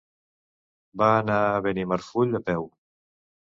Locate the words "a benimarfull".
1.51-2.37